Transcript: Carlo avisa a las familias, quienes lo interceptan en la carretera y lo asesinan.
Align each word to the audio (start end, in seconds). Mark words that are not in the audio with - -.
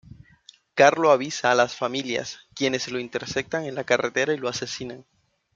Carlo 0.73 1.11
avisa 1.11 1.51
a 1.51 1.53
las 1.53 1.75
familias, 1.75 2.39
quienes 2.55 2.87
lo 2.89 2.97
interceptan 2.97 3.65
en 3.65 3.75
la 3.75 3.83
carretera 3.83 4.33
y 4.33 4.37
lo 4.37 4.49
asesinan. 4.49 5.05